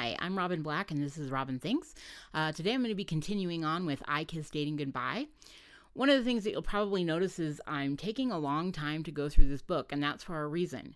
[0.00, 1.94] Hi, I'm Robin Black, and this is Robin Thinks.
[2.32, 5.26] Uh, today I'm going to be continuing on with I Kissed Dating Goodbye.
[5.92, 9.10] One of the things that you'll probably notice is I'm taking a long time to
[9.10, 10.94] go through this book, and that's for a reason.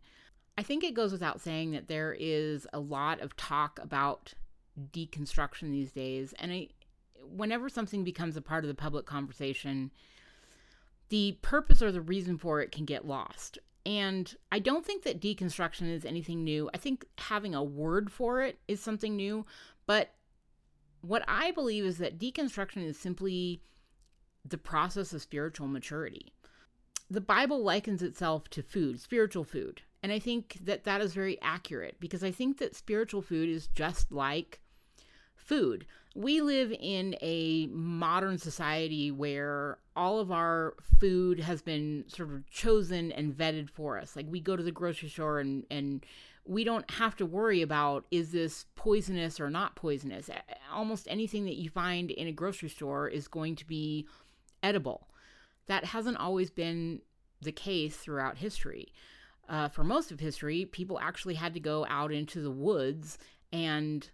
[0.57, 4.33] I think it goes without saying that there is a lot of talk about
[4.91, 6.69] deconstruction these days, and I,
[7.23, 9.91] whenever something becomes a part of the public conversation,
[11.11, 13.59] the purpose or the reason for it can get lost.
[13.87, 16.71] And I don't think that deconstruction is anything new.
[16.73, 19.45] I think having a word for it is something new.
[19.87, 20.15] But
[21.03, 23.61] what I believe is that deconstruction is simply
[24.45, 26.33] the process of spiritual maturity.
[27.11, 29.83] The Bible likens itself to food, spiritual food.
[30.03, 33.69] And I think that that is very accurate because I think that spiritual food is
[33.69, 34.61] just like
[35.45, 35.87] food.
[36.15, 42.49] We live in a modern society where all of our food has been sort of
[42.51, 44.15] chosen and vetted for us.
[44.17, 46.05] Like we go to the grocery store and and
[46.47, 50.29] we don't have to worry about is this poisonous or not poisonous.
[50.73, 54.07] Almost anything that you find in a grocery store is going to be
[54.63, 55.09] edible.
[55.67, 57.01] That hasn't always been
[57.41, 58.93] the case throughout history.
[59.49, 63.19] Uh, for most of history, people actually had to go out into the woods
[63.53, 64.11] and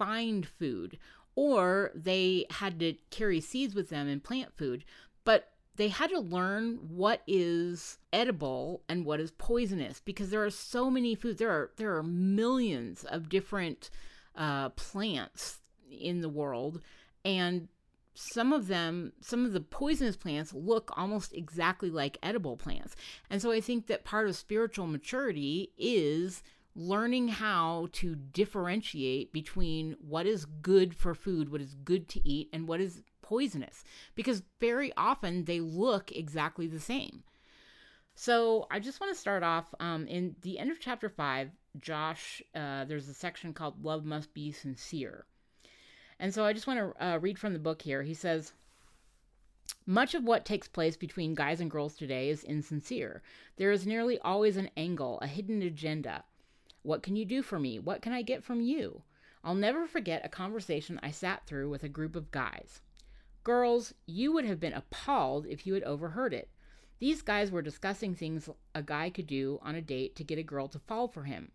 [0.00, 0.98] find food,
[1.34, 4.82] or they had to carry seeds with them and plant food.
[5.24, 10.50] But they had to learn what is edible and what is poisonous because there are
[10.50, 11.38] so many foods.
[11.38, 13.90] There are there are millions of different
[14.34, 15.58] uh, plants
[15.90, 16.80] in the world,
[17.22, 17.68] and
[18.14, 22.96] some of them, some of the poisonous plants look almost exactly like edible plants.
[23.28, 26.42] And so I think that part of spiritual maturity is
[26.80, 32.48] learning how to differentiate between what is good for food, what is good to eat,
[32.54, 37.22] and what is poisonous, because very often they look exactly the same.
[38.14, 41.50] So I just want to start off um, in the end of chapter five.
[41.78, 45.26] Josh, uh, there's a section called "Love Must Be Sincere,"
[46.18, 48.02] and so I just want to uh, read from the book here.
[48.02, 48.52] He says.
[49.86, 53.22] Much of what takes place between guys and girls today is insincere.
[53.56, 56.24] There is nearly always an angle, a hidden agenda.
[56.82, 57.78] What can you do for me?
[57.78, 59.02] What can I get from you?
[59.44, 62.80] I'll never forget a conversation I sat through with a group of guys.
[63.44, 66.50] Girls, you would have been appalled if you had overheard it.
[66.98, 70.42] These guys were discussing things a guy could do on a date to get a
[70.42, 71.52] girl to fall for him.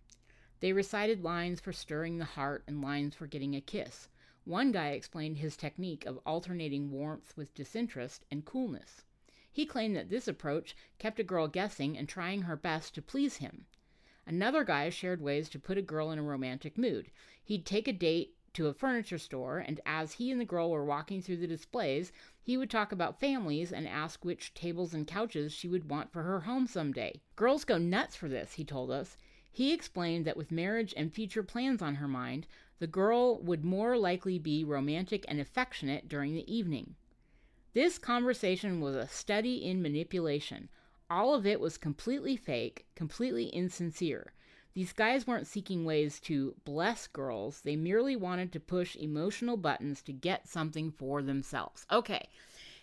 [0.59, 4.09] They recited lines for stirring the heart and lines for getting a kiss.
[4.46, 9.03] One guy explained his technique of alternating warmth with disinterest and coolness.
[9.52, 13.38] He claimed that this approach kept a girl guessing and trying her best to please
[13.38, 13.66] him.
[14.28, 17.12] Another guy shared ways to put a girl in a romantic mood.
[17.44, 20.86] He'd take a date to a furniture store, and as he and the girl were
[20.86, 25.52] walking through the displays, he would talk about families and ask which tables and couches
[25.52, 27.22] she would want for her home someday.
[27.35, 29.18] Girls go nuts for this, he told us.
[29.52, 32.47] He explained that with marriage and future plans on her mind,
[32.80, 36.96] the girl would more likely be romantic and affectionate during the evening.
[37.74, 40.69] This conversation was a study in manipulation,
[41.10, 44.34] all of it was completely fake, completely insincere.
[44.74, 50.02] These guys weren't seeking ways to bless girls, they merely wanted to push emotional buttons
[50.04, 51.86] to get something for themselves.
[51.90, 52.28] Okay,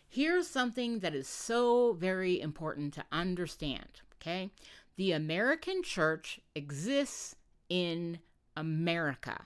[0.08, 4.00] here's something that is so very important to understand.
[4.16, 4.50] Okay,
[4.96, 7.36] the American church exists
[7.68, 8.20] in
[8.56, 9.44] America.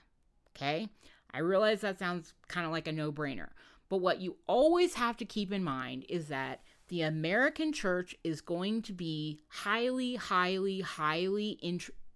[0.55, 0.87] Okay,
[1.31, 3.49] I realize that sounds kind of like a no brainer,
[3.89, 8.41] but what you always have to keep in mind is that the American church is
[8.41, 11.59] going to be highly, highly, highly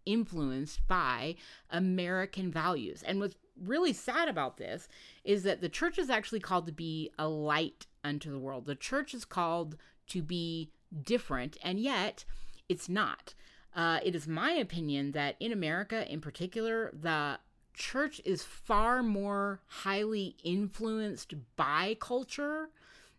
[0.05, 1.35] influenced by
[1.69, 3.03] American values.
[3.03, 4.87] And what's really sad about this
[5.23, 8.65] is that the church is actually called to be a light unto the world.
[8.65, 9.77] The church is called
[10.07, 10.71] to be
[11.03, 12.25] different, and yet
[12.69, 13.33] it's not.
[13.75, 17.39] Uh, it is my opinion that in America, in particular, the
[17.73, 22.69] church is far more highly influenced by culture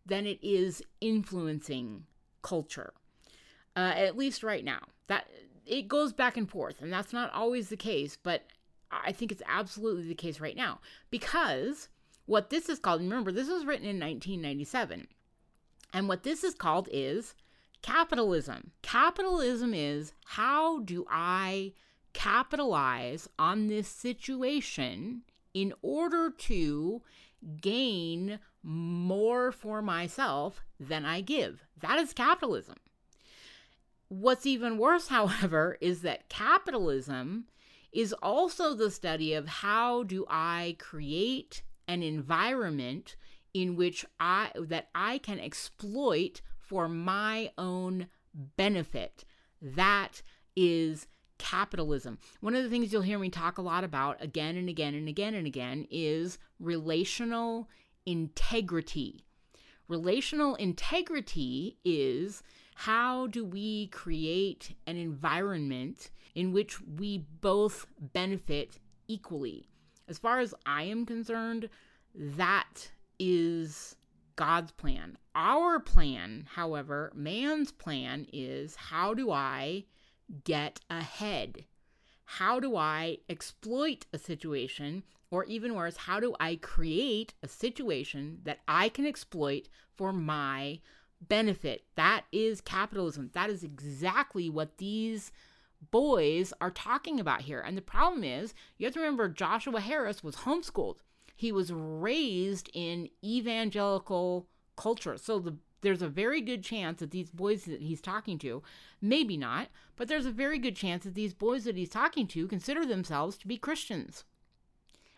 [0.07, 2.05] than it is influencing
[2.43, 2.93] culture.
[3.75, 4.81] Uh, at least right now.
[5.07, 5.27] That
[5.67, 8.43] it goes back and forth, and that's not always the case, but
[8.91, 11.89] I think it's absolutely the case right now because
[12.27, 15.09] what this is called, remember, this was written in 1997,
[15.93, 17.35] and what this is called is
[17.83, 18.73] capitalism.
[18.83, 21.73] Capitalism is how do I
[22.13, 25.23] capitalize on this situation
[25.55, 27.03] in order to
[27.61, 31.65] gain more for myself than I give.
[31.81, 32.77] That is capitalism.
[34.09, 37.47] What's even worse, however, is that capitalism
[37.93, 43.17] is also the study of how do I create an environment
[43.53, 48.07] in which I that I can exploit for my own
[48.57, 49.25] benefit.
[49.61, 50.23] That
[50.57, 51.07] is
[51.43, 52.19] capitalism.
[52.41, 55.09] One of the things you'll hear me talk a lot about again and again and
[55.09, 57.69] again and again is relational
[58.07, 59.25] integrity.
[59.89, 62.45] Relational integrity is
[62.77, 68.79] how do we create an environment in which we both benefit
[69.09, 69.69] equally?
[70.07, 71.69] As far as I am concerned,
[72.15, 73.97] that is
[74.37, 75.19] God's plan.
[75.35, 79.87] Our plan, however, man's plan is how do I
[80.45, 81.65] get ahead?
[82.25, 85.03] How do I exploit a situation?
[85.31, 90.81] Or even worse, how do I create a situation that I can exploit for my
[91.23, 91.85] benefit?
[91.95, 93.31] That is capitalism.
[93.33, 95.33] That is exactly what these
[95.91, 97.61] boys are talking about here.
[97.61, 100.97] And the problem is, you have to remember Joshua Harris was homeschooled.
[101.35, 105.17] He was raised in evangelical culture.
[105.17, 108.63] So the there's a very good chance that these boys that he's talking to,
[109.01, 112.49] maybe not, but there's a very good chance that these boys that he's talking to
[112.49, 114.25] consider themselves to be Christians.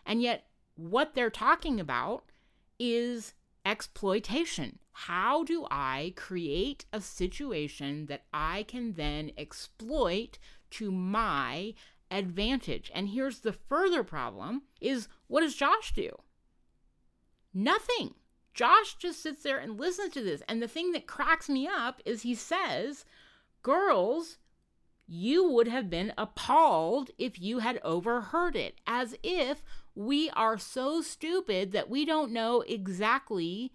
[0.05, 2.25] And yet, what they're talking about
[2.79, 3.33] is
[3.65, 4.79] exploitation.
[4.91, 10.37] How do I create a situation that I can then exploit
[10.71, 11.73] to my
[12.11, 12.91] advantage?
[12.93, 16.11] And here's the further problem is what does Josh do?
[17.53, 18.15] Nothing.
[18.55, 20.41] Josh just sits there and listens to this.
[20.47, 23.05] And the thing that cracks me up is he says,
[23.61, 24.37] Girls,
[25.07, 29.63] you would have been appalled if you had overheard it, as if
[29.93, 33.73] we are so stupid that we don't know exactly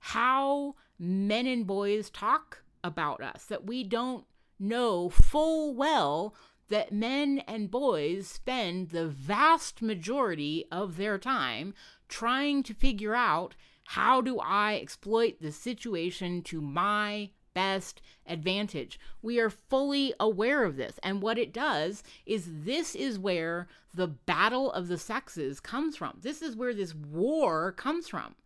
[0.00, 4.24] how men and boys talk about us, that we don't
[4.58, 6.34] know full well
[6.68, 11.74] that men and boys spend the vast majority of their time
[12.08, 18.98] trying to figure out how do I exploit the situation to my best advantage.
[19.20, 20.98] We are fully aware of this.
[21.02, 26.18] And what it does is this is where the battle of the sexes comes from.
[26.22, 28.36] This is where this war comes from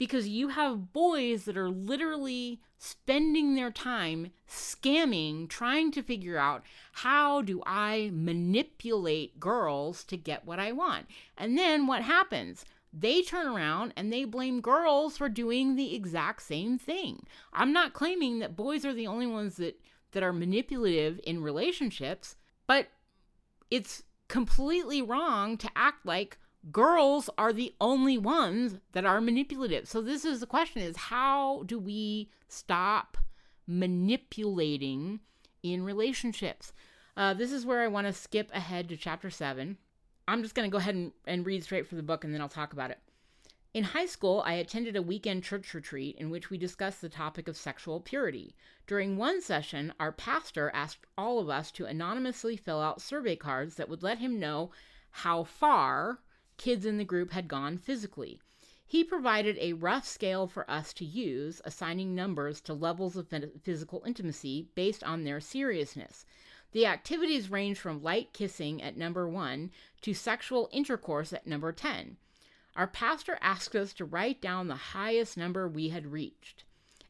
[0.00, 6.62] because you have boys that are literally spending their time scamming, trying to figure out
[6.92, 11.06] how do I manipulate girls to get what I want.
[11.36, 12.64] And then what happens?
[12.92, 17.24] They turn around and they blame girls for doing the exact same thing.
[17.52, 19.80] I'm not claiming that boys are the only ones that
[20.12, 22.34] that are manipulative in relationships,
[22.66, 22.88] but
[23.70, 26.38] it's completely wrong to act like
[26.72, 29.88] girls are the only ones that are manipulative.
[29.88, 33.16] So this is the question is how do we stop
[33.66, 35.20] manipulating
[35.62, 36.72] in relationships?
[37.16, 39.78] Uh, this is where I want to skip ahead to chapter 7.
[40.30, 42.40] I'm just going to go ahead and, and read straight from the book and then
[42.40, 43.00] I'll talk about it.
[43.74, 47.48] In high school, I attended a weekend church retreat in which we discussed the topic
[47.48, 48.54] of sexual purity.
[48.86, 53.74] During one session, our pastor asked all of us to anonymously fill out survey cards
[53.74, 54.70] that would let him know
[55.10, 56.20] how far
[56.58, 58.40] kids in the group had gone physically.
[58.86, 63.32] He provided a rough scale for us to use, assigning numbers to levels of
[63.62, 66.24] physical intimacy based on their seriousness.
[66.72, 69.72] The activities range from light kissing at number one
[70.02, 72.16] to sexual intercourse at number 10.
[72.76, 76.64] Our pastor asked us to write down the highest number we had reached.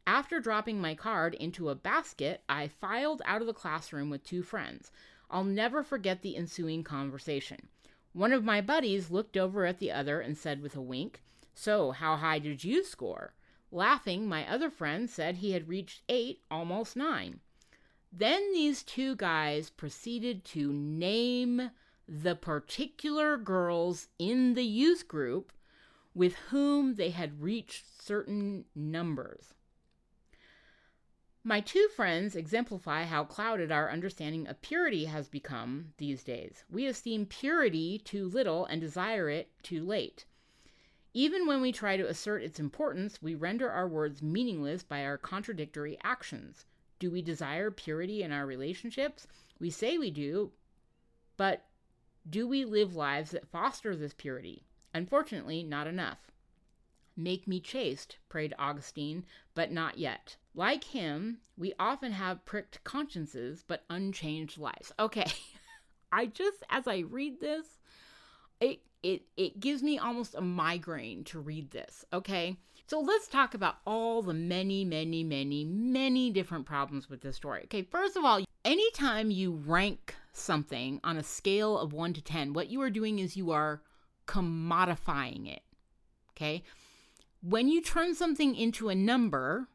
[0.07, 4.43] After dropping my card into a basket, I filed out of the classroom with two
[4.43, 4.91] friends.
[5.31, 7.69] I'll never forget the ensuing conversation.
[8.13, 11.23] One of my buddies looked over at the other and said with a wink,
[11.55, 13.35] So, how high did you score?
[13.71, 17.41] Laughing, my other friend said he had reached eight, almost nine.
[18.13, 21.71] Then these two guys proceeded to name
[22.09, 25.53] the particular girls in the youth group
[26.13, 29.55] with whom they had reached certain numbers.
[31.45, 36.65] My two friends exemplify how clouded our understanding of purity has become these days.
[36.69, 40.27] We esteem purity too little and desire it too late.
[41.15, 45.17] Even when we try to assert its importance, we render our words meaningless by our
[45.17, 46.67] contradictory actions.
[47.01, 49.27] Do we desire purity in our relationships?
[49.59, 50.53] We say we do,
[51.37, 51.65] but
[52.29, 54.65] do we live lives that foster this purity?
[54.95, 56.31] Unfortunately, not enough.
[57.17, 60.37] Make me chaste, prayed Augustine, but not yet.
[60.55, 64.93] Like him, we often have pricked consciences but unchanged lives.
[64.99, 65.27] Okay.
[66.13, 67.67] I just as I read this,
[68.61, 72.59] it it it gives me almost a migraine to read this, okay?
[72.91, 77.61] So let's talk about all the many, many, many, many different problems with this story.
[77.67, 82.53] Okay, first of all, anytime you rank something on a scale of 1 to 10,
[82.53, 83.81] what you are doing is you are
[84.27, 85.63] commodifying it.
[86.33, 86.65] Okay?
[87.41, 89.69] When you turn something into a number,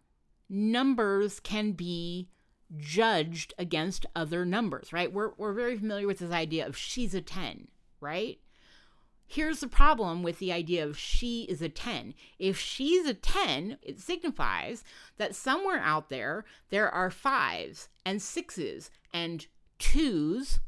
[0.49, 2.27] numbers can be
[2.75, 5.13] judged against other numbers, right?
[5.13, 7.69] We're, we're very familiar with this idea of she's a 10,
[8.01, 8.39] right?
[9.27, 12.13] Here's the problem with the idea of she is a 10.
[12.37, 14.83] If she's a 10, it signifies
[15.17, 19.47] that somewhere out there, there are fives and sixes and
[19.79, 20.59] twos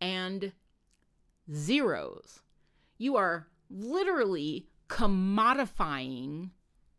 [0.00, 0.52] and
[1.52, 2.40] zeros.
[2.98, 6.50] You are literally commodifying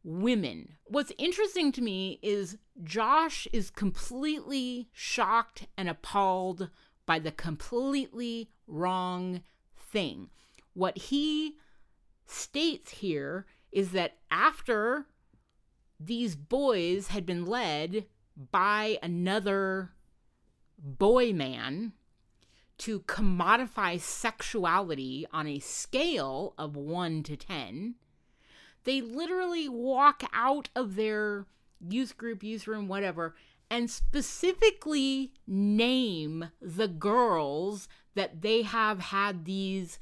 [0.04, 0.76] women.
[0.86, 6.70] What's interesting to me is Josh is completely shocked and appalled
[7.06, 9.44] by the completely wrong
[9.76, 10.30] thing.
[10.74, 11.58] What he
[12.26, 15.08] states here is that after
[16.00, 18.06] these boys had been led
[18.52, 19.92] by another
[20.78, 21.94] boy man
[22.80, 27.96] to commodify sexuality on a scale of 1 to 10,
[28.84, 31.46] they literally walk out of their
[31.80, 33.36] youth group, youth room, whatever,
[33.70, 40.00] and specifically name the girls that they have had these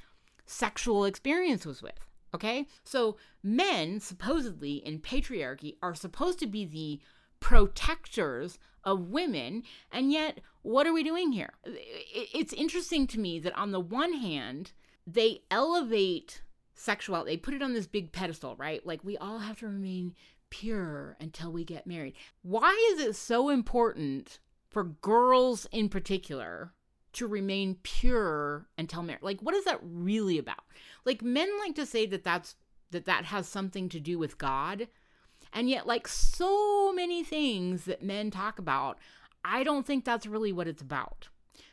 [0.51, 1.99] sexual experiences with.
[2.33, 2.67] Okay?
[2.83, 6.99] So men, supposedly in patriarchy, are supposed to be the
[7.39, 9.63] protectors of women.
[9.91, 11.53] And yet, what are we doing here?
[11.65, 14.71] It's interesting to me that on the one hand,
[15.05, 16.41] they elevate
[16.73, 18.85] sexuality, they put it on this big pedestal, right?
[18.85, 20.15] Like we all have to remain
[20.49, 22.15] pure until we get married.
[22.41, 24.39] Why is it so important
[24.69, 26.73] for girls in particular
[27.13, 29.23] to remain pure until marriage?
[29.23, 30.63] Like, what is that really about?
[31.05, 32.55] Like, men like to say that that's
[32.91, 34.87] that that has something to do with God,
[35.53, 38.97] and yet, like so many things that men talk about,
[39.43, 41.29] I don't think that's really what it's about,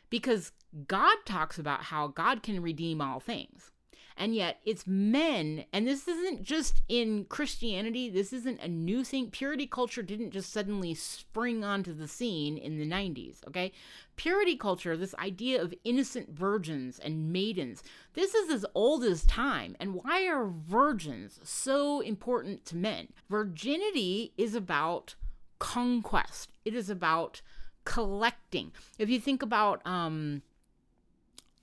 [0.09, 0.51] because
[0.87, 3.71] God talks about how God can redeem all things.
[4.19, 9.31] And yet it's men, and this isn't just in Christianity, this isn't a new thing.
[9.31, 13.71] Purity culture didn't just suddenly spring onto the scene in the 90s, okay?
[14.17, 17.81] Purity culture, this idea of innocent virgins and maidens,
[18.13, 19.77] this is as old as time.
[19.79, 23.07] And why are virgins so important to men?
[23.29, 25.15] Virginity is about
[25.59, 27.41] conquest, it is about
[27.85, 28.73] collecting.
[28.97, 30.41] If you think about, um,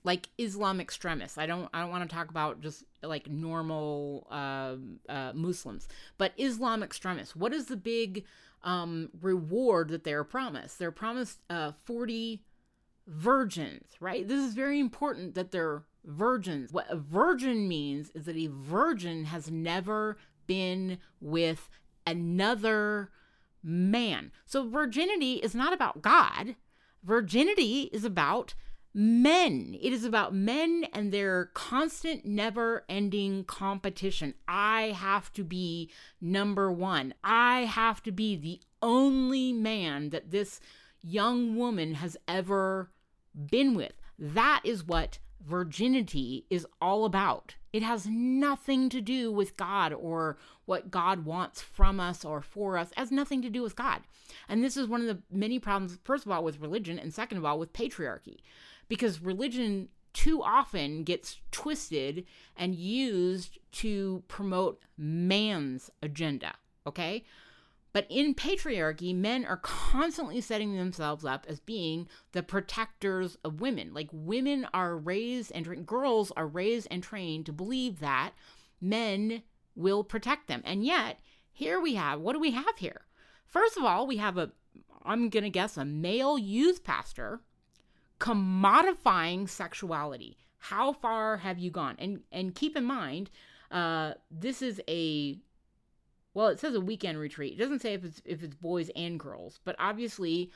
[0.03, 1.37] like Islam extremists.
[1.37, 4.75] I don't I don't want to talk about just like normal uh,
[5.09, 5.87] uh, Muslims,
[6.17, 7.35] but Islam extremists.
[7.35, 8.23] What is the big
[8.63, 10.79] um, reward that they're promised?
[10.79, 12.43] They're promised uh, forty
[13.07, 14.27] virgins, right?
[14.27, 16.71] This is very important that they're virgins.
[16.71, 21.69] What a virgin means is that a virgin has never been with
[22.05, 23.11] another
[23.61, 24.31] man.
[24.45, 26.55] So virginity is not about God.
[27.03, 28.53] Virginity is about
[28.97, 29.77] men.
[29.79, 34.33] It is about men and their constant, never ending competition.
[34.47, 37.13] I have to be number one.
[37.23, 40.59] I have to be the only man that this
[41.03, 42.89] young woman has ever
[43.35, 43.93] been with.
[44.17, 47.53] That is what virginity is all about.
[47.71, 52.79] It has nothing to do with God or what God wants from us or for
[52.79, 52.89] us.
[52.89, 54.01] It has nothing to do with God.
[54.49, 57.37] And this is one of the many problems, first of all, with religion, and second
[57.37, 58.39] of all, with patriarchy
[58.87, 62.25] because religion too often gets twisted
[62.55, 66.55] and used to promote man's agenda,
[66.87, 67.23] okay?
[67.93, 73.93] But in patriarchy, men are constantly setting themselves up as being the protectors of women.
[73.93, 78.33] Like women are raised and girls are raised and trained to believe that
[78.81, 79.43] men
[79.75, 80.61] will protect them.
[80.65, 81.19] And yet,
[81.51, 83.01] here we have what do we have here?
[83.47, 84.51] First of all, we have a
[85.03, 87.41] I'm going to guess a male youth pastor
[88.19, 90.37] commodifying sexuality.
[90.57, 91.95] How far have you gone?
[91.99, 93.29] And and keep in mind,
[93.71, 95.39] uh, this is a
[96.33, 97.53] well, it says a weekend retreat.
[97.53, 100.51] It doesn't say if it's if it's boys and girls, but obviously,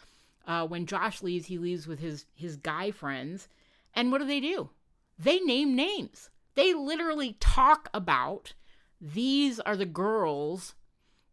[0.48, 3.48] uh, when Josh leaves, he leaves with his his guy friends,
[3.94, 4.70] and what do they do?
[5.18, 6.30] They name names.
[6.56, 8.54] They literally talk about
[9.00, 10.76] these are the girls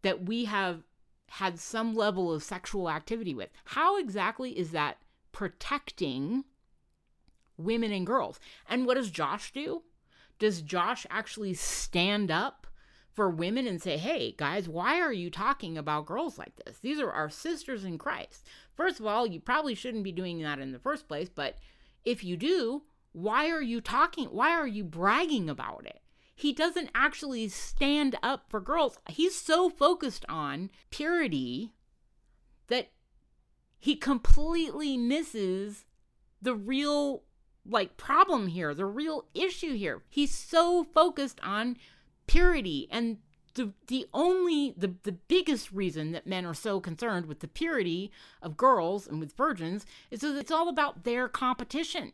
[0.02, 0.82] that we have
[1.28, 3.50] had some level of sexual activity with.
[3.64, 4.98] How exactly is that
[5.38, 6.42] protecting
[7.56, 8.40] women and girls.
[8.68, 9.84] And what does Josh do?
[10.40, 12.66] Does Josh actually stand up
[13.12, 16.80] for women and say, hey, guys, why are you talking about girls like this?
[16.80, 18.48] These are our sisters in Christ.
[18.74, 21.54] First of all, you probably shouldn't be doing that in the first place, but
[22.04, 24.26] if you do, why are you talking?
[24.30, 26.00] Why are you bragging about it?
[26.34, 28.98] He doesn't actually stand up for girls.
[29.08, 31.74] He's so focused on purity
[32.66, 32.88] that
[33.78, 35.84] he completely misses
[36.40, 37.22] the real
[37.68, 40.02] like problem here, the real issue here.
[40.08, 41.76] He's so focused on
[42.26, 43.18] purity and
[43.54, 48.12] the, the only the, the biggest reason that men are so concerned with the purity
[48.40, 52.12] of girls and with virgins is that it's all about their competition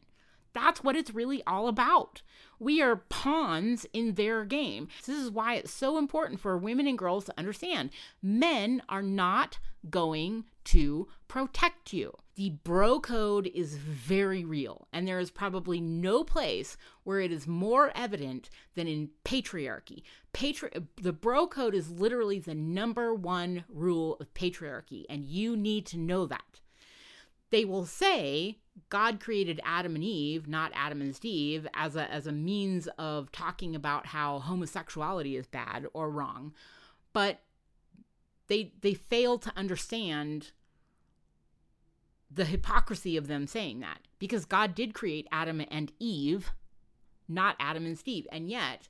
[0.55, 2.23] that's what it's really all about.
[2.59, 4.89] We are pawns in their game.
[5.05, 7.91] This is why it's so important for women and girls to understand
[8.23, 9.59] men are not
[9.91, 12.17] going to protect you.
[12.37, 17.47] The bro code is very real, and there is probably no place where it is
[17.47, 20.03] more evident than in patriarchy.
[20.33, 20.71] Patri-
[21.01, 25.99] the bro code is literally the number one rule of patriarchy, and you need to
[25.99, 26.61] know that.
[27.51, 28.59] They will say
[28.89, 33.31] God created Adam and Eve, not Adam and Steve, as a as a means of
[33.31, 36.53] talking about how homosexuality is bad or wrong.
[37.13, 37.41] But
[38.49, 40.51] they they fail to understand
[42.31, 46.53] the hypocrisy of them saying that because God did create Adam and Eve,
[47.29, 48.27] not Adam and Steve.
[48.33, 48.89] And yet,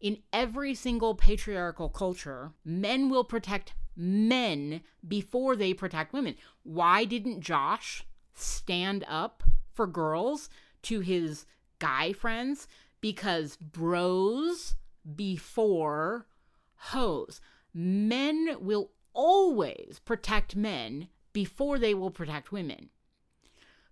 [0.00, 6.36] in every single patriarchal culture, men will protect men before they protect women.
[6.62, 8.04] Why didn't Josh
[8.36, 10.48] stand up for girls
[10.82, 11.46] to his
[11.78, 12.68] guy friends?
[13.00, 14.76] Because bros
[15.14, 16.26] before
[16.76, 17.40] hoes.
[17.74, 22.90] Men will always protect men before they will protect women.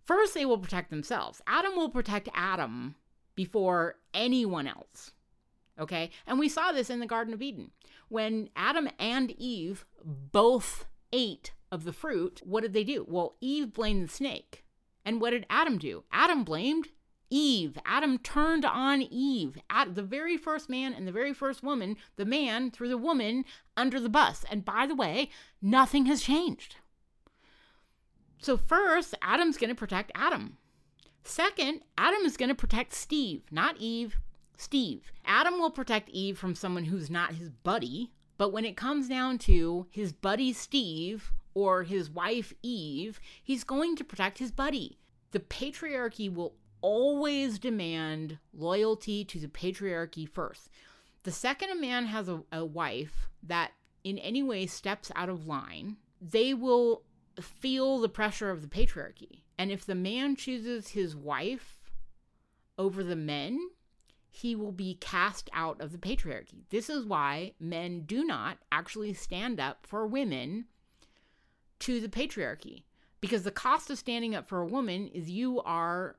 [0.05, 1.41] First, they will protect themselves.
[1.47, 2.95] Adam will protect Adam
[3.35, 5.13] before anyone else.
[5.79, 6.11] Okay?
[6.27, 7.71] And we saw this in the Garden of Eden.
[8.09, 13.04] When Adam and Eve both ate of the fruit, what did they do?
[13.09, 14.64] Well, Eve blamed the snake.
[15.04, 16.04] And what did Adam do?
[16.12, 16.88] Adam blamed
[17.28, 17.76] Eve.
[17.85, 19.59] Adam turned on Eve.
[19.69, 23.45] At the very first man and the very first woman, the man threw the woman
[23.76, 24.45] under the bus.
[24.50, 26.76] And by the way, nothing has changed.
[28.38, 30.59] So, first, Adam's going to protect Adam.
[31.25, 34.19] Second, Adam is going to protect Steve, not Eve,
[34.57, 35.11] Steve.
[35.25, 39.38] Adam will protect Eve from someone who's not his buddy, but when it comes down
[39.38, 44.99] to his buddy Steve or his wife Eve, he's going to protect his buddy.
[45.31, 50.69] The patriarchy will always demand loyalty to the patriarchy first.
[51.23, 53.73] The second a man has a, a wife that
[54.05, 57.03] in any way steps out of line, they will
[57.40, 59.40] feel the pressure of the patriarchy.
[59.59, 61.79] And if the man chooses his wife
[62.77, 63.59] over the men,
[64.31, 66.64] he will be cast out of the patriarchy.
[66.71, 70.67] This is why men do not actually stand up for women
[71.85, 72.83] to the patriarchy.
[73.20, 76.16] Because the cost of standing up for a woman is you are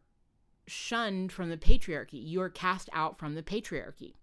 [0.68, 4.14] shunned from the patriarchy, you are cast out from the patriarchy.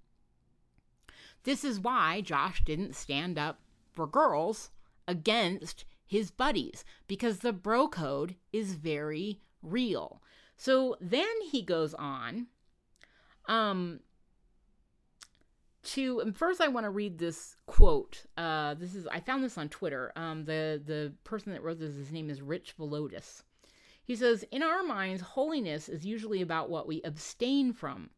[1.42, 3.58] This is why Josh didn't stand up
[3.92, 4.70] for girls
[5.08, 10.22] against his buddies, because the bro code is very real.
[10.56, 12.46] So then he goes on
[13.48, 13.98] um,
[15.84, 18.24] to first, I want to read this quote.
[18.36, 20.12] Uh, this is I found this on Twitter.
[20.16, 23.42] Um, the the person that wrote this, his name is Rich Villodas.
[24.04, 28.10] He says, "In our minds, holiness is usually about what we abstain from."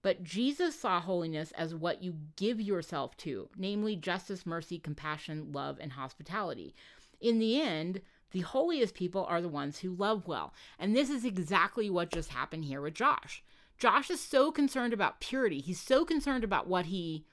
[0.00, 5.78] But Jesus saw holiness as what you give yourself to, namely justice, mercy, compassion, love,
[5.80, 6.74] and hospitality.
[7.20, 8.00] In the end,
[8.30, 10.54] the holiest people are the ones who love well.
[10.78, 13.42] And this is exactly what just happened here with Josh.
[13.78, 15.60] Josh is so concerned about purity.
[15.60, 17.24] He's so concerned about what he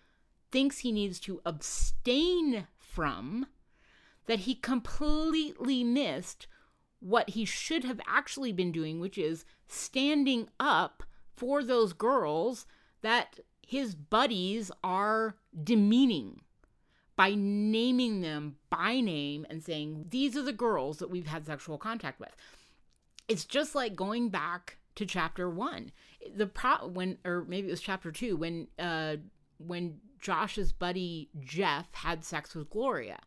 [0.52, 3.48] thinks he needs to abstain from
[4.28, 6.48] that he completely missed
[7.00, 11.04] what he should have actually been doing, which is standing up
[11.34, 12.66] for those girls
[13.02, 16.42] that his buddies are demeaning
[17.16, 21.78] by naming them by name and saying, These are the girls that we've had sexual
[21.78, 22.36] contact with.
[23.28, 25.92] It's just like going back to chapter one.
[26.36, 29.18] The pro when or maybe it was chapter two when uh
[29.58, 33.20] when Josh's buddy Jeff had sex with Gloria.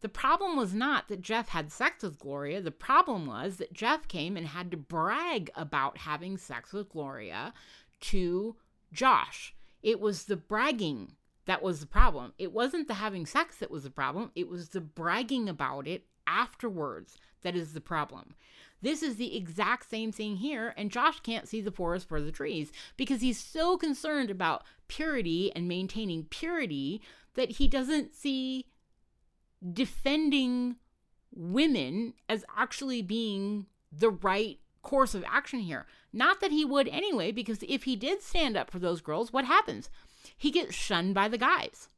[0.00, 2.60] The problem was not that Jeff had sex with Gloria.
[2.60, 7.54] The problem was that Jeff came and had to brag about having sex with Gloria
[8.00, 8.56] to
[8.92, 9.54] Josh.
[9.80, 11.12] It was the bragging
[11.46, 12.32] that was the problem.
[12.38, 16.06] It wasn't the having sex that was the problem, it was the bragging about it
[16.26, 18.34] afterwards that is the problem.
[18.80, 22.32] This is the exact same thing here, and Josh can't see the forest for the
[22.32, 27.00] trees because he's so concerned about purity and maintaining purity
[27.34, 28.66] that he doesn't see
[29.72, 30.76] defending
[31.34, 35.86] women as actually being the right course of action here.
[36.12, 39.44] Not that he would anyway, because if he did stand up for those girls, what
[39.44, 39.90] happens?
[40.36, 41.88] He gets shunned by the guys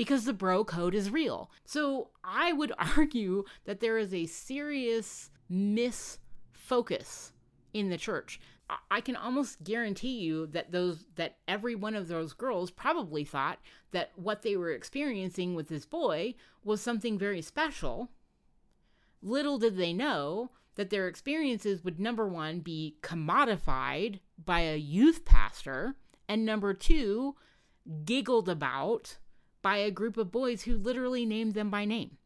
[0.00, 1.50] because the bro code is real.
[1.66, 7.32] So I would argue that there is a serious misfocus
[7.74, 8.40] in the church.
[8.90, 13.58] I can almost guarantee you that those that every one of those girls probably thought
[13.90, 16.34] that what they were experiencing with this boy
[16.64, 18.08] was something very special.
[19.20, 25.26] Little did they know that their experiences would number 1 be commodified by a youth
[25.26, 27.36] pastor and number 2
[28.06, 29.18] giggled about
[29.62, 32.16] by a group of boys who literally named them by name.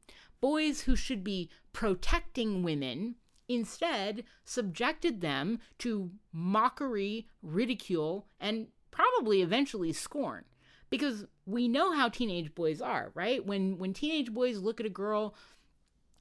[0.40, 3.16] Boys who should be protecting women
[3.48, 10.44] instead subjected them to mockery, ridicule, and probably eventually scorn.
[10.90, 13.44] Because we know how teenage boys are, right?
[13.44, 15.34] When when teenage boys look at a girl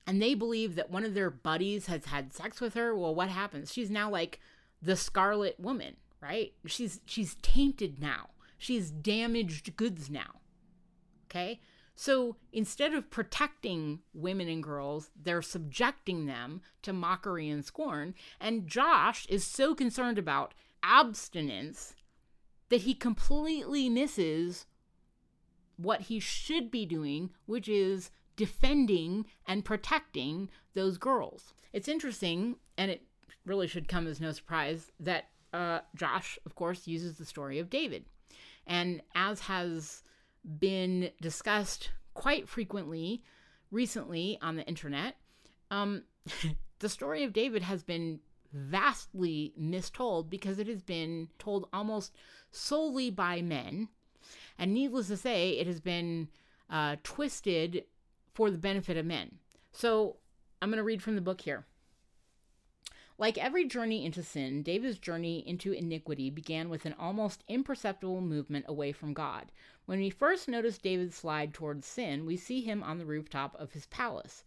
[0.08, 3.30] and they believe that one of their buddies has had sex with her, well what
[3.30, 3.72] happens?
[3.72, 4.40] She's now like
[4.82, 6.54] the scarlet woman, right?
[6.66, 8.30] She's she's tainted now.
[8.58, 10.40] She's damaged goods now.
[11.34, 11.60] Okay?
[11.96, 18.14] So instead of protecting women and girls, they're subjecting them to mockery and scorn.
[18.40, 21.96] And Josh is so concerned about abstinence
[22.70, 24.66] that he completely misses
[25.78, 31.54] what he should be doing, which is defending and protecting those girls.
[31.72, 33.04] It's interesting, and it
[33.46, 37.70] really should come as no surprise, that uh, Josh, of course, uses the story of
[37.70, 38.06] David.
[38.66, 40.04] And as has
[40.60, 43.24] been discussed quite frequently
[43.72, 45.16] recently on the internet.
[45.72, 46.04] Um,
[46.80, 48.20] the story of David has been
[48.54, 52.14] vastly mistold because it has been told almost
[52.52, 53.90] solely by men.
[54.58, 56.30] And needless to say, it has been
[56.70, 57.86] uh, twisted
[58.34, 59.40] for the benefit of men.
[59.72, 60.18] So
[60.62, 61.66] I'm going to read from the book here.
[63.24, 68.66] Like every journey into sin, David's journey into iniquity began with an almost imperceptible movement
[68.68, 69.50] away from God.
[69.86, 73.72] When we first notice David slide towards sin, we see him on the rooftop of
[73.72, 74.44] his palace.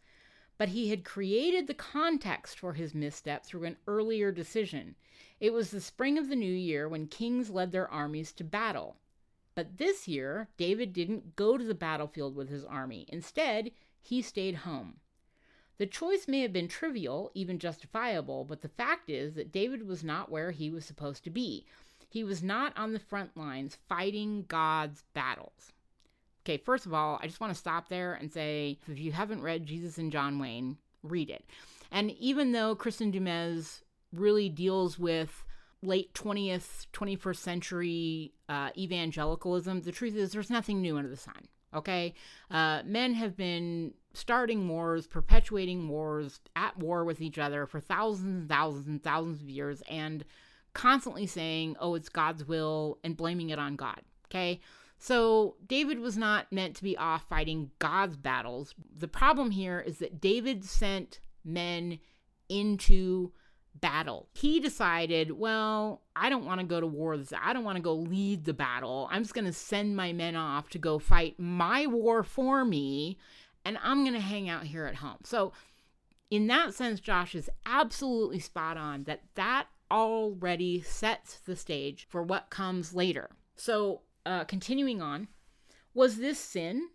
[0.58, 4.94] But he had created the context for his misstep through an earlier decision.
[5.40, 8.98] It was the spring of the new year when kings led their armies to battle.
[9.54, 13.06] But this year, David didn't go to the battlefield with his army.
[13.08, 13.70] Instead,
[14.02, 15.00] he stayed home.
[15.78, 20.02] The choice may have been trivial, even justifiable, but the fact is that David was
[20.02, 21.66] not where he was supposed to be.
[22.08, 25.72] He was not on the front lines fighting God's battles.
[26.44, 29.42] Okay, first of all, I just want to stop there and say if you haven't
[29.42, 31.44] read Jesus and John Wayne, read it.
[31.90, 35.44] And even though Kristin Du Mez really deals with
[35.82, 41.48] late 20th, 21st century uh, evangelicalism, the truth is there's nothing new under the sun.
[41.74, 42.14] Okay?
[42.50, 48.40] Uh, men have been starting wars, perpetuating wars, at war with each other for thousands
[48.40, 50.24] and thousands and thousands of years, and
[50.72, 54.00] constantly saying, oh, it's God's will, and blaming it on God.
[54.26, 54.60] Okay?
[54.98, 58.74] So David was not meant to be off fighting God's battles.
[58.98, 61.98] The problem here is that David sent men
[62.48, 63.32] into
[63.74, 64.28] battle.
[64.32, 67.18] He decided, well, I don't want to go to war.
[67.40, 69.08] I don't want to go lead the battle.
[69.10, 73.18] I'm just going to send my men off to go fight my war for me,
[73.66, 75.18] and I'm going to hang out here at home.
[75.24, 75.52] So,
[76.30, 82.22] in that sense, Josh is absolutely spot on that that already sets the stage for
[82.22, 83.30] what comes later.
[83.56, 85.26] So, uh, continuing on,
[85.94, 86.90] was this sin?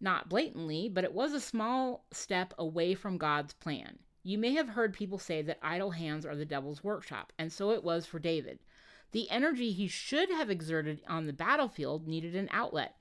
[0.00, 4.00] Not blatantly, but it was a small step away from God's plan.
[4.24, 7.70] You may have heard people say that idle hands are the devil's workshop, and so
[7.70, 8.58] it was for David.
[9.12, 12.96] The energy he should have exerted on the battlefield needed an outlet.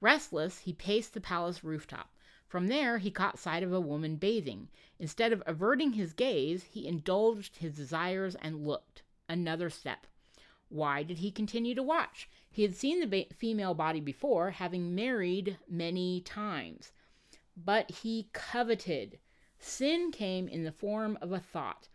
[0.00, 2.08] Restless, he paced the palace rooftop.
[2.52, 4.68] From there, he caught sight of a woman bathing.
[4.98, 9.00] Instead of averting his gaze, he indulged his desires and looked.
[9.26, 10.06] Another step.
[10.68, 12.28] Why did he continue to watch?
[12.50, 16.92] He had seen the ba- female body before, having married many times.
[17.56, 19.18] But he coveted.
[19.58, 21.88] Sin came in the form of a thought.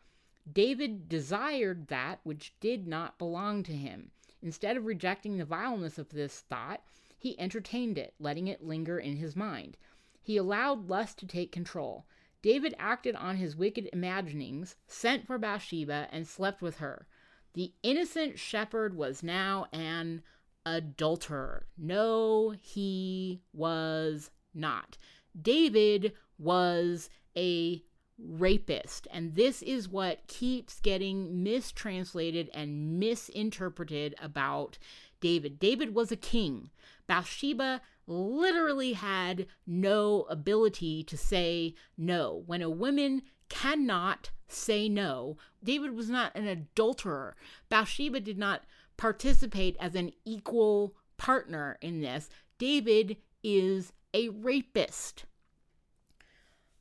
[0.52, 4.10] David desired that which did not belong to him.
[4.41, 6.82] Instead of rejecting the vileness of this thought,
[7.15, 9.78] he entertained it, letting it linger in his mind.
[10.27, 12.05] He allowed lust to take control.
[12.41, 17.07] David acted on his wicked imaginings, sent for Bathsheba, and slept with her.
[17.53, 20.23] The innocent shepherd was now an
[20.65, 21.67] adulterer.
[21.77, 24.97] No, he was not.
[25.41, 27.81] David was a
[28.19, 29.07] rapist.
[29.09, 34.77] And this is what keeps getting mistranslated and misinterpreted about
[35.19, 35.60] David.
[35.60, 36.69] David was a king.
[37.08, 42.43] Bathsheba literally had no ability to say no.
[42.45, 47.36] When a woman cannot say no, David was not an adulterer.
[47.69, 48.63] Bathsheba did not
[48.95, 52.30] participate as an equal partner in this.
[52.58, 55.25] David is a rapist.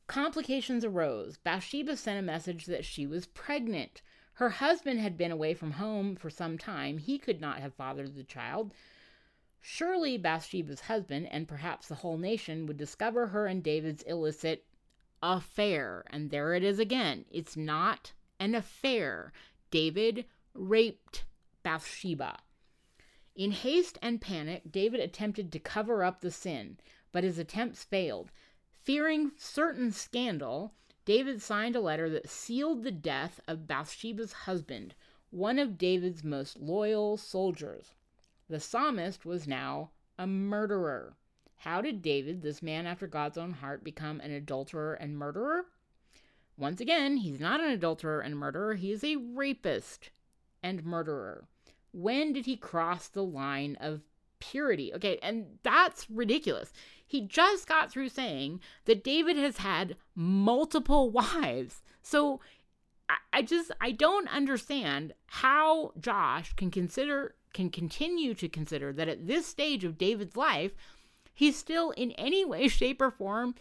[0.07, 1.37] Complications arose.
[1.39, 4.03] Bathsheba sent a message that she was pregnant.
[4.37, 6.99] Her husband had been away from home for some time.
[6.99, 8.75] He could not have fathered the child.
[9.63, 14.67] Surely Bathsheba's husband, and perhaps the whole nation, would discover her and David's illicit
[15.23, 16.05] affair.
[16.11, 17.25] And there it is again.
[17.31, 19.33] It's not an affair.
[19.71, 21.25] David raped
[21.63, 22.39] Bathsheba.
[23.35, 26.77] In haste and panic, David attempted to cover up the sin,
[27.11, 28.31] but his attempts failed.
[28.83, 30.75] Fearing certain scandal,
[31.07, 34.95] David signed a letter that sealed the death of Bathsheba's husband,
[35.31, 37.93] one of David's most loyal soldiers.
[38.49, 41.15] The psalmist was now a murderer.
[41.59, 45.67] How did David, this man after God's own heart, become an adulterer and murderer?
[46.59, 50.11] Once again, he's not an adulterer and murderer, he is a rapist
[50.61, 51.45] and murderer.
[51.93, 54.03] When did he cross the line of
[54.41, 54.93] purity?
[54.95, 56.73] Okay, and that's ridiculous.
[57.07, 61.83] He just got through saying that David has had multiple wives.
[62.03, 62.41] So
[63.33, 69.27] I, just I don't understand how Josh can consider can continue to consider that at
[69.27, 70.73] this stage of David's life,
[71.33, 73.55] he's still in any way, shape, or form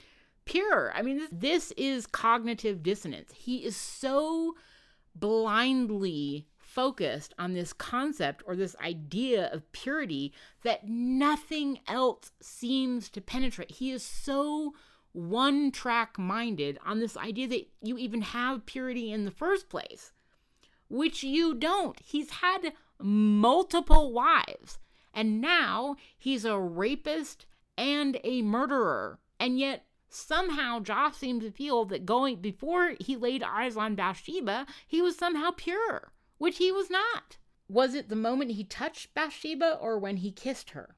[0.46, 0.92] pure.
[0.94, 3.32] I mean, this is cognitive dissonance.
[3.34, 4.56] He is so
[5.16, 10.34] blindly focused on this concept or this idea of purity
[10.64, 13.72] that nothing else seems to penetrate.
[13.72, 14.74] He is so
[15.14, 20.12] one track minded on this idea that you even have purity in the first place,
[20.90, 21.98] which you don't.
[22.04, 24.78] He's had multiple wives,
[25.14, 27.46] and now he's a rapist
[27.78, 29.20] and a murderer.
[29.40, 34.66] And yet, somehow Josh seems to feel that going before he laid eyes on Bathsheba,
[34.86, 37.38] he was somehow pure which he was not.
[37.68, 40.96] Was it the moment he touched Bathsheba or when he kissed her?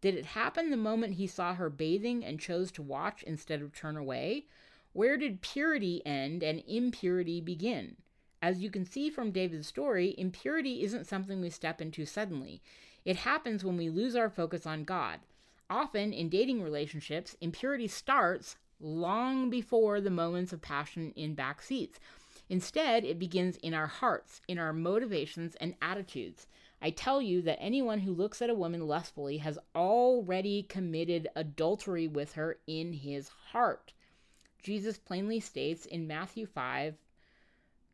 [0.00, 3.74] Did it happen the moment he saw her bathing and chose to watch instead of
[3.74, 4.46] turn away?
[4.92, 7.96] Where did purity end and impurity begin?
[8.42, 12.62] As you can see from David's story, impurity isn't something we step into suddenly.
[13.04, 15.20] It happens when we lose our focus on God.
[15.68, 22.00] Often in dating relationships, impurity starts long before the moments of passion in back seats.
[22.50, 26.48] Instead, it begins in our hearts, in our motivations and attitudes.
[26.82, 32.08] I tell you that anyone who looks at a woman lustfully has already committed adultery
[32.08, 33.92] with her in his heart.
[34.64, 36.96] Jesus plainly states in Matthew 5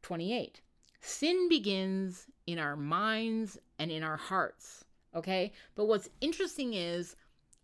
[0.00, 0.60] 28.
[1.00, 4.86] Sin begins in our minds and in our hearts.
[5.14, 5.52] Okay?
[5.74, 7.14] But what's interesting is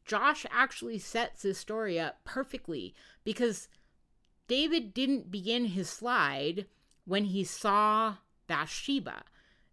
[0.04, 3.68] Josh actually sets this story up perfectly because
[4.46, 6.66] David didn't begin his slide
[7.04, 9.24] when he saw Bathsheba.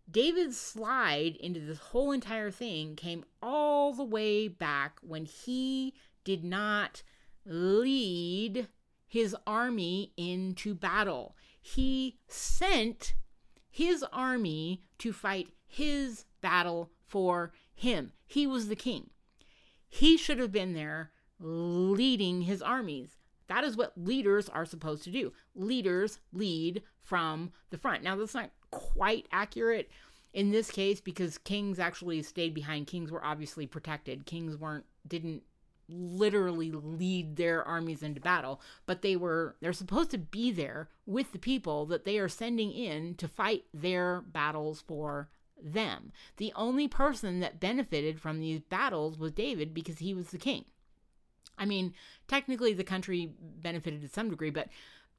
[0.09, 6.43] David's slide into this whole entire thing came all the way back when he did
[6.43, 7.03] not
[7.45, 8.67] lead
[9.05, 11.35] his army into battle.
[11.61, 13.13] He sent
[13.69, 18.13] his army to fight his battle for him.
[18.25, 19.11] He was the king.
[19.87, 23.18] He should have been there leading his armies.
[23.49, 25.33] That is what leaders are supposed to do.
[25.55, 28.03] Leaders lead from the front.
[28.03, 29.89] Now, that's not quite accurate
[30.33, 32.87] in this case because kings actually stayed behind.
[32.87, 34.27] Kings were obviously protected.
[34.27, 35.41] Kings weren't, didn't
[35.89, 41.31] literally lead their armies into battle, but they were, they're supposed to be there with
[41.31, 46.11] the people that they are sending in to fight their battles for them.
[46.37, 50.65] The only person that benefited from these battles was David because he was the king.
[51.59, 51.93] I mean,
[52.27, 54.69] technically the country benefited to some degree, but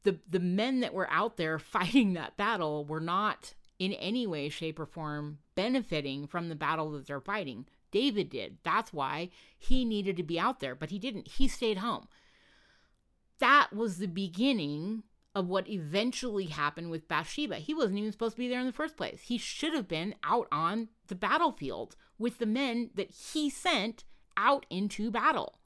[0.03, 4.49] the the men that were out there fighting that battle were not in any way,
[4.49, 7.67] shape, or form benefiting from the battle that they're fighting.
[7.91, 8.59] David did.
[8.63, 11.29] That's why he needed to be out there, but he didn't.
[11.29, 12.07] He stayed home.
[13.39, 15.03] That was the beginning
[15.35, 17.57] of what eventually happened with Bathsheba.
[17.57, 19.23] He wasn't even supposed to be there in the first place.
[19.23, 24.05] He should have been out on the battlefield with the men that he sent
[24.37, 25.60] out into battle.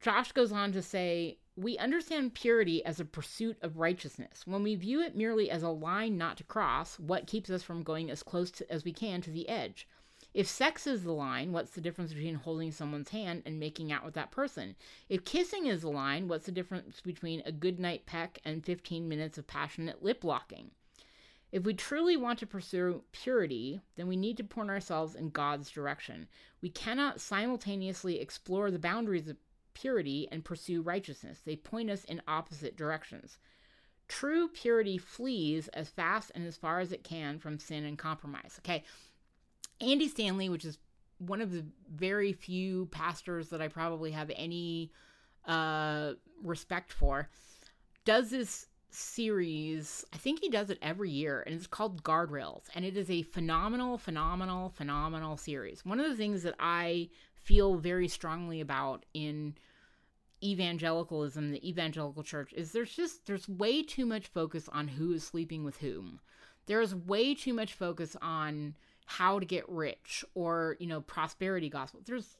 [0.00, 4.46] Josh goes on to say, We understand purity as a pursuit of righteousness.
[4.46, 7.82] When we view it merely as a line not to cross, what keeps us from
[7.82, 9.88] going as close to, as we can to the edge?
[10.34, 14.04] If sex is the line, what's the difference between holding someone's hand and making out
[14.04, 14.76] with that person?
[15.08, 19.08] If kissing is the line, what's the difference between a good night peck and 15
[19.08, 20.72] minutes of passionate lip locking?
[21.52, 25.70] If we truly want to pursue purity, then we need to point ourselves in God's
[25.70, 26.28] direction.
[26.60, 29.38] We cannot simultaneously explore the boundaries of
[29.76, 31.40] purity and pursue righteousness.
[31.44, 33.36] They point us in opposite directions.
[34.08, 38.58] True purity flees as fast and as far as it can from sin and compromise.
[38.60, 38.84] Okay.
[39.80, 40.78] Andy Stanley, which is
[41.18, 44.92] one of the very few pastors that I probably have any
[45.46, 46.12] uh,
[46.42, 47.28] respect for,
[48.06, 50.06] does this series.
[50.14, 52.64] I think he does it every year, and it's called Guardrails.
[52.74, 55.84] And it is a phenomenal, phenomenal, phenomenal series.
[55.84, 57.10] One of the things that I
[57.46, 59.54] feel very strongly about in
[60.42, 65.24] evangelicalism, the evangelical church, is there's just there's way too much focus on who is
[65.24, 66.18] sleeping with whom.
[66.66, 68.74] There's way too much focus on
[69.06, 72.00] how to get rich or, you know, prosperity gospel.
[72.04, 72.36] There's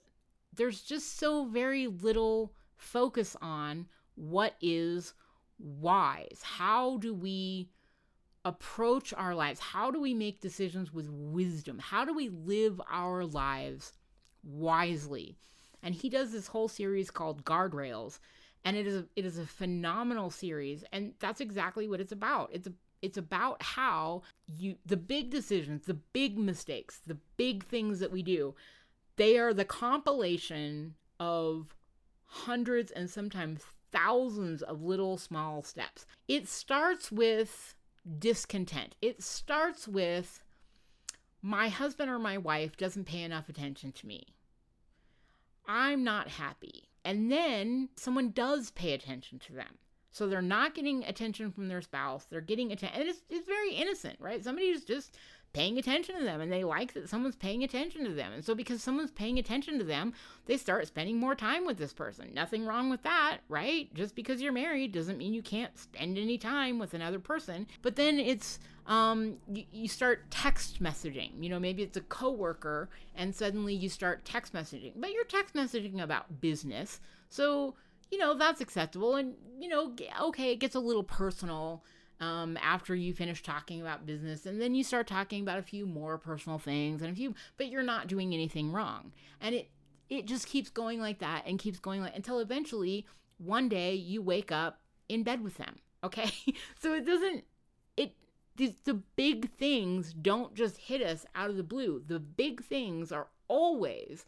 [0.57, 5.15] there's just so very little focus on what is
[5.61, 6.41] wise.
[6.43, 7.71] How do we
[8.45, 9.61] approach our lives?
[9.61, 11.79] How do we make decisions with wisdom?
[11.79, 13.93] How do we live our lives
[14.47, 15.37] wisely?
[15.83, 18.19] And he does this whole series called Guardrails,
[18.65, 22.51] and it is a, it is a phenomenal series, and that's exactly what it's about.
[22.53, 24.23] It's a it's about how
[24.59, 28.55] you the big decisions, the big mistakes, the big things that we do,
[29.17, 31.77] they are the compilation of
[32.25, 36.07] hundreds and sometimes thousands of little small steps.
[36.29, 37.75] It starts with
[38.19, 38.95] discontent.
[39.01, 40.43] It starts with
[41.43, 44.36] my husband or my wife doesn't pay enough attention to me.
[45.69, 46.85] I'm not happy.
[47.05, 49.79] And then someone does pay attention to them.
[50.11, 52.25] So they're not getting attention from their spouse.
[52.25, 53.01] They're getting attention.
[53.01, 54.43] And it's, it's very innocent, right?
[54.43, 55.17] Somebody who's just
[55.57, 58.31] paying attention to them and they like that someone's paying attention to them.
[58.31, 60.13] And so because someone's paying attention to them,
[60.45, 62.35] they start spending more time with this person.
[62.35, 63.93] Nothing wrong with that, right?
[63.95, 67.67] Just because you're married doesn't mean you can't spend any time with another person.
[67.81, 71.43] But then it's um you, you start text messaging.
[71.43, 74.93] You know, maybe it's a coworker and suddenly you start text messaging.
[74.97, 77.01] But you're text messaging about business.
[77.31, 77.77] So,
[78.11, 81.83] you know, that's acceptable and you know, okay, it gets a little personal
[82.21, 85.87] um, after you finish talking about business and then you start talking about a few
[85.87, 89.13] more personal things and a few but you're not doing anything wrong.
[89.41, 89.71] And it
[90.09, 93.07] it just keeps going like that and keeps going like until eventually
[93.39, 95.77] one day you wake up in bed with them
[96.07, 96.31] okay?
[96.81, 97.45] So it doesn't
[97.97, 98.13] it
[98.57, 102.03] these the big things don't just hit us out of the blue.
[102.07, 104.25] The big things are always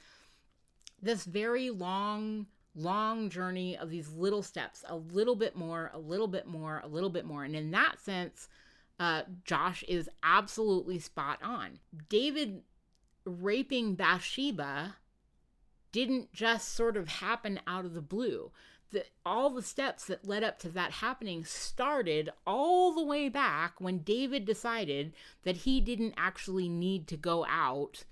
[1.01, 2.47] this very long
[2.79, 6.89] long journey of these little steps, a little bit more, a little bit more, a
[6.89, 7.45] little bit more.
[7.45, 8.49] And in that sense,
[9.01, 11.79] uh, Josh is absolutely spot on.
[12.09, 12.63] David
[13.25, 14.97] raping Bathsheba
[15.93, 18.51] didn't just sort of happen out of the blue.
[18.91, 23.81] The, all the steps that led up to that happening started all the way back
[23.81, 25.13] when David decided
[25.43, 28.05] that he didn't actually need to go out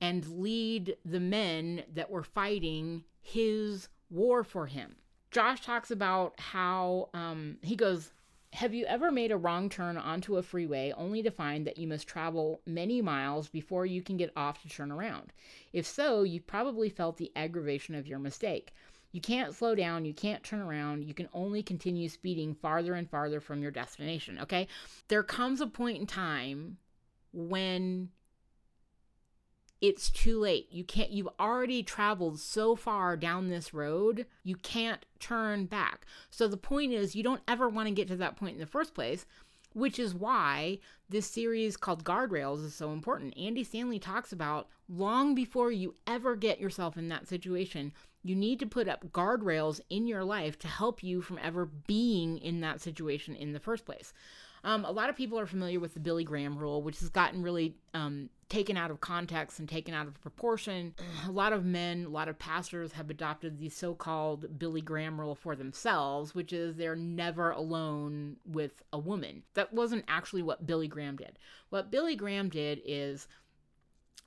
[0.00, 4.96] and lead the men that were fighting his war for him.
[5.30, 8.12] Josh talks about how um, he goes,
[8.52, 11.86] Have you ever made a wrong turn onto a freeway only to find that you
[11.86, 15.32] must travel many miles before you can get off to turn around?
[15.72, 18.72] If so, you've probably felt the aggravation of your mistake.
[19.12, 23.08] You can't slow down, you can't turn around, you can only continue speeding farther and
[23.08, 24.68] farther from your destination, okay?
[25.08, 26.76] There comes a point in time
[27.32, 28.10] when
[29.80, 30.68] it's too late.
[30.70, 36.06] You can't, you've already traveled so far down this road, you can't turn back.
[36.30, 38.66] So the point is, you don't ever want to get to that point in the
[38.66, 39.26] first place,
[39.74, 43.36] which is why this series called Guardrails is so important.
[43.36, 47.92] Andy Stanley talks about long before you ever get yourself in that situation,
[48.28, 52.38] you need to put up guardrails in your life to help you from ever being
[52.38, 54.12] in that situation in the first place.
[54.64, 57.42] Um, a lot of people are familiar with the Billy Graham rule, which has gotten
[57.42, 60.94] really um, taken out of context and taken out of proportion.
[61.28, 65.20] A lot of men, a lot of pastors have adopted the so called Billy Graham
[65.20, 69.44] rule for themselves, which is they're never alone with a woman.
[69.54, 71.38] That wasn't actually what Billy Graham did.
[71.70, 73.28] What Billy Graham did is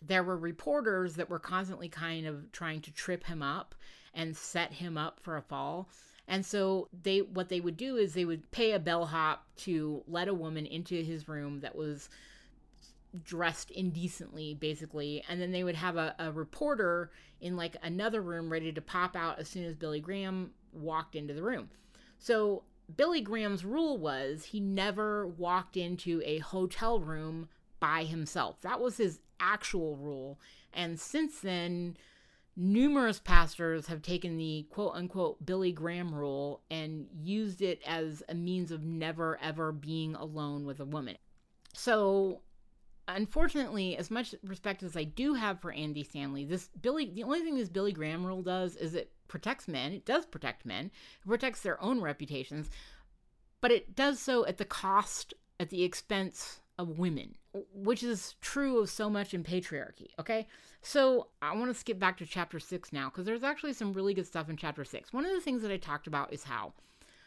[0.02, 3.76] there were reporters that were constantly kind of trying to trip him up
[4.14, 5.90] and set him up for a fall.
[6.28, 10.28] And so they what they would do is they would pay a bellhop to let
[10.28, 12.10] a woman into his room that was
[13.24, 15.24] dressed indecently basically.
[15.28, 19.16] And then they would have a, a reporter in like another room ready to pop
[19.16, 21.70] out as soon as billy graham walked into the room.
[22.20, 22.64] So
[22.96, 27.50] billy graham's rule was he never walked into a hotel room
[27.80, 28.62] by himself.
[28.62, 30.40] That was his actual rule
[30.74, 31.96] and since then
[32.60, 38.36] numerous pastors have taken the quote unquote Billy Graham rule and used it as a
[38.36, 41.18] means of never ever being alone with a woman.
[41.74, 42.42] So,
[43.08, 47.40] unfortunately, as much respect as I do have for Andy Stanley, this Billy the only
[47.40, 49.94] thing this Billy Graham rule does is it protects men.
[49.94, 50.92] It does protect men.
[51.24, 52.70] It protects their own reputations,
[53.62, 57.36] but it does so at the cost at the expense of women,
[57.74, 60.48] which is true of so much in patriarchy, okay?
[60.82, 64.14] So I want to skip back to chapter six now because there's actually some really
[64.14, 65.14] good stuff in chapter six.
[65.14, 66.74] One of the things that I talked about is how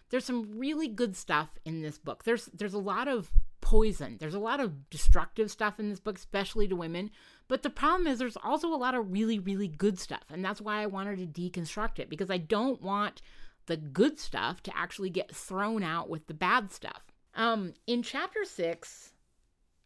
[0.09, 2.25] there's some really good stuff in this book.
[2.25, 3.31] There's there's a lot of
[3.61, 4.17] poison.
[4.19, 7.11] There's a lot of destructive stuff in this book, especially to women.
[7.47, 10.25] But the problem is there's also a lot of really, really good stuff.
[10.31, 13.21] And that's why I wanted to deconstruct it because I don't want
[13.67, 17.03] the good stuff to actually get thrown out with the bad stuff.
[17.35, 19.12] Um, in chapter six,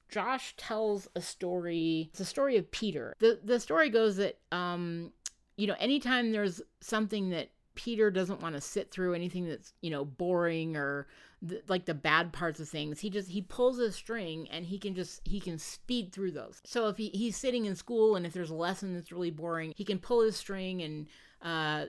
[0.08, 2.08] Josh tells a story.
[2.10, 3.14] It's a story of Peter.
[3.18, 5.12] The the story goes that um,
[5.56, 9.90] you know, anytime there's something that Peter doesn't want to sit through anything that's, you
[9.90, 11.06] know, boring or
[11.42, 13.00] the, like the bad parts of things.
[13.00, 16.60] He just he pulls a string and he can just he can speed through those.
[16.64, 19.72] So if he, he's sitting in school and if there's a lesson that's really boring,
[19.76, 21.06] he can pull his string and
[21.42, 21.86] uh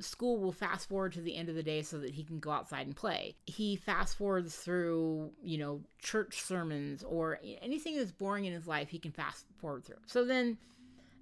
[0.00, 2.50] school will fast forward to the end of the day so that he can go
[2.50, 3.36] outside and play.
[3.46, 8.88] He fast forwards through, you know, church sermons or anything that's boring in his life,
[8.88, 9.96] he can fast forward through.
[10.06, 10.58] So then,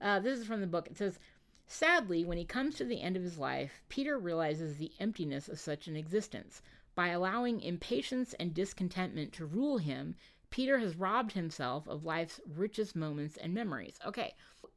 [0.01, 0.89] uh, this is from the book.
[0.89, 1.19] It says,
[1.67, 5.59] Sadly, when he comes to the end of his life, Peter realizes the emptiness of
[5.59, 6.63] such an existence.
[6.95, 10.15] By allowing impatience and discontentment to rule him,
[10.51, 13.99] Peter has robbed himself of life's richest moments and memories.
[14.07, 14.35] Okay,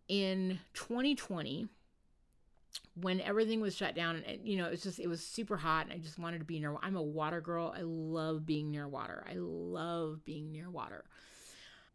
[0.07, 1.69] in 2020,
[2.95, 5.93] when everything was shut down and you know it's just it was super hot and
[5.93, 7.73] i just wanted to be near i'm a water girl.
[7.75, 9.23] I love being near water.
[9.29, 11.05] I love being near water.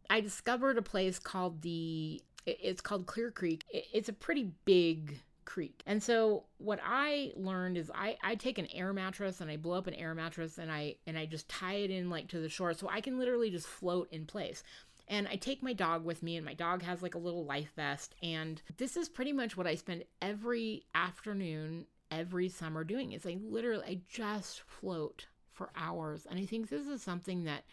[0.09, 3.63] I discovered a place called the it's called clear creek.
[3.71, 5.81] It's a pretty big creek.
[5.85, 9.77] And so what i learned is i i take an air mattress and i blow
[9.77, 12.49] up an air mattress and i and i just tie it in like to the
[12.49, 14.63] shore so i can literally just float in place
[15.07, 17.71] and I take my dog with me, and my dog has like a little life
[17.75, 18.15] vest.
[18.23, 23.11] And this is pretty much what I spend every afternoon, every summer doing.
[23.11, 26.25] Is I literally, I just float for hours.
[26.29, 27.63] And I think this is something that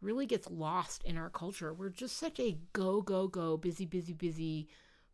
[0.00, 1.72] really gets lost in our culture.
[1.72, 4.68] We're just such a go, go, go, busy, busy, busy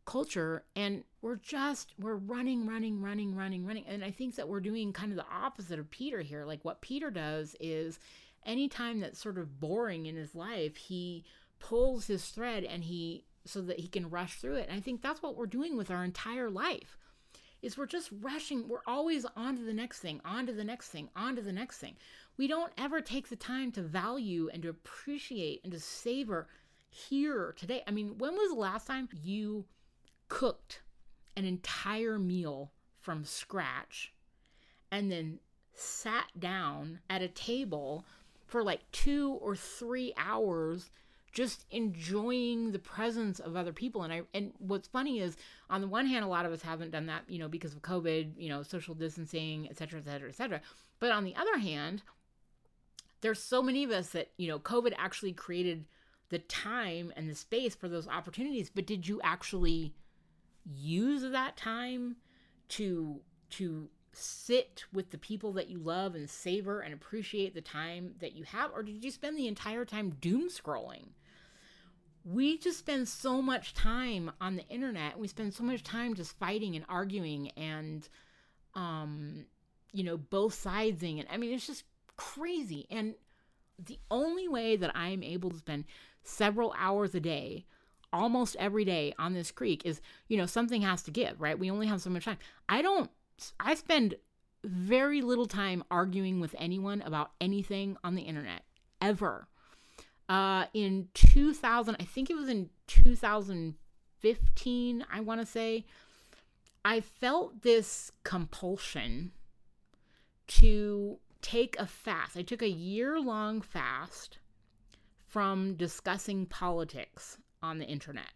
[0.04, 0.64] culture.
[0.76, 3.84] And we're just, we're running, running, running, running, running.
[3.86, 6.44] And I think that we're doing kind of the opposite of Peter here.
[6.44, 7.98] Like what Peter does is
[8.44, 11.24] anytime that's sort of boring in his life, he
[11.58, 14.68] pulls his thread and he so that he can rush through it.
[14.68, 16.98] And I think that's what we're doing with our entire life.
[17.62, 20.90] Is we're just rushing, we're always on to the next thing, on to the next
[20.90, 21.96] thing, on to the next thing.
[22.36, 26.48] We don't ever take the time to value and to appreciate and to savor
[26.90, 27.82] here today.
[27.86, 29.64] I mean, when was the last time you
[30.28, 30.82] cooked
[31.36, 34.12] an entire meal from scratch
[34.90, 35.38] and then
[35.74, 38.04] sat down at a table
[38.46, 40.90] for like two or three hours
[41.36, 44.02] just enjoying the presence of other people.
[44.02, 45.36] And i and what's funny is
[45.68, 47.82] on the one hand a lot of us haven't done that you know because of
[47.82, 50.60] covid you know social distancing et cetera et cetera et cetera.
[50.98, 52.02] But on the other hand
[53.20, 55.84] there's so many of us that you know covid actually created
[56.30, 58.70] the time and the space for those opportunities.
[58.74, 59.94] But did you actually
[60.64, 62.16] use that time
[62.70, 63.20] to
[63.50, 68.34] to sit with the people that you love and savor and appreciate the time that
[68.34, 68.70] you have?
[68.74, 71.08] Or did you spend the entire time doom scrolling
[72.26, 75.18] we just spend so much time on the internet.
[75.18, 78.08] We spend so much time just fighting and arguing and,
[78.74, 79.46] um,
[79.92, 81.20] you know, both sidesing.
[81.20, 81.84] And I mean, it's just
[82.16, 82.86] crazy.
[82.90, 83.14] And
[83.78, 85.84] the only way that I'm able to spend
[86.24, 87.64] several hours a day,
[88.12, 91.58] almost every day on this creek is, you know, something has to give, right?
[91.58, 92.38] We only have so much time.
[92.68, 93.08] I don't,
[93.60, 94.16] I spend
[94.64, 98.62] very little time arguing with anyone about anything on the internet
[99.00, 99.46] ever
[100.28, 105.84] uh, in 2000, I think it was in 2015, I want to say,
[106.84, 109.32] I felt this compulsion
[110.48, 112.36] to take a fast.
[112.36, 114.38] I took a year long fast
[115.24, 118.32] from discussing politics on the internet.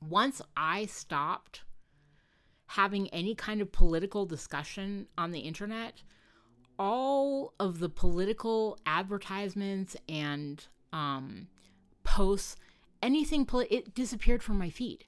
[0.00, 1.64] Once I stopped
[2.66, 6.02] having any kind of political discussion on the internet,
[6.78, 11.48] all of the political advertisements and um,
[12.04, 12.56] posts,
[13.02, 15.04] anything, it disappeared from my feed.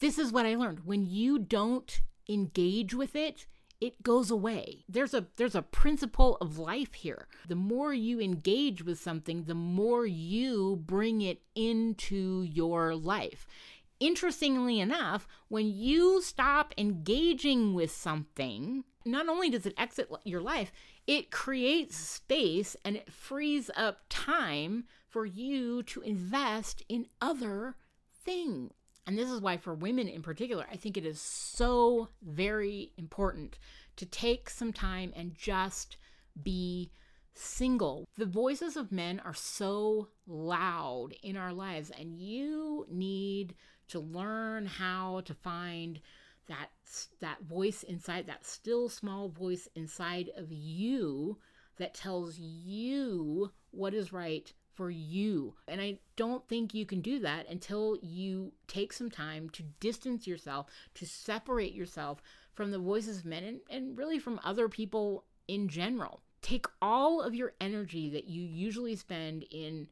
[0.00, 0.80] This is what I learned.
[0.84, 3.46] When you don't engage with it,
[3.80, 4.84] it goes away.
[4.88, 7.28] There's a there's a principle of life here.
[7.48, 13.46] The more you engage with something, the more you bring it into your life.
[14.00, 20.72] Interestingly enough, when you stop engaging with something, not only does it exit your life,
[21.06, 27.76] it creates space and it frees up time for you to invest in other
[28.24, 28.72] things.
[29.06, 33.58] And this is why, for women in particular, I think it is so very important
[33.96, 35.96] to take some time and just
[36.40, 36.92] be
[37.34, 38.06] single.
[38.16, 43.54] The voices of men are so loud in our lives, and you need
[43.88, 46.00] to learn how to find
[46.50, 46.68] that
[47.20, 51.38] that voice inside that still small voice inside of you
[51.78, 55.54] that tells you what is right for you.
[55.68, 60.26] And I don't think you can do that until you take some time to distance
[60.26, 62.22] yourself, to separate yourself
[62.54, 66.22] from the voices of men and, and really from other people in general.
[66.40, 69.88] Take all of your energy that you usually spend in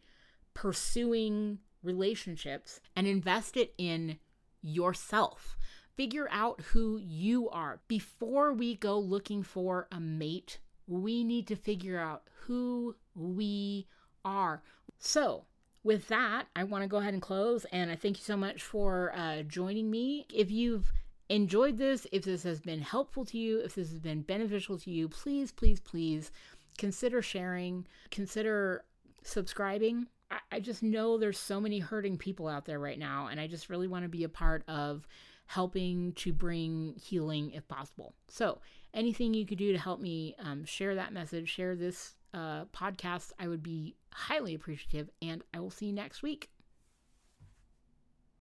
[0.54, 4.18] pursuing relationships and invest it in
[4.62, 5.57] yourself.
[5.99, 7.80] Figure out who you are.
[7.88, 13.88] Before we go looking for a mate, we need to figure out who we
[14.24, 14.62] are.
[15.01, 15.46] So,
[15.82, 17.66] with that, I want to go ahead and close.
[17.72, 20.24] And I thank you so much for uh, joining me.
[20.32, 20.92] If you've
[21.30, 24.92] enjoyed this, if this has been helpful to you, if this has been beneficial to
[24.92, 26.30] you, please, please, please
[26.78, 28.84] consider sharing, consider
[29.24, 30.07] subscribing.
[30.30, 33.49] I, I just know there's so many hurting people out there right now, and I
[33.49, 35.09] just really want to be a part of
[35.49, 38.14] helping to bring healing if possible.
[38.28, 38.59] So,
[38.92, 43.32] anything you could do to help me um, share that message, share this uh, podcast,
[43.38, 46.51] I would be highly appreciative, and I will see you next week.